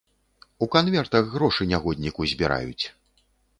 У 0.65 0.67
канвертах 0.75 1.29
грошы 1.35 1.69
нягодніку 1.73 2.21
збіраюць! 2.35 2.85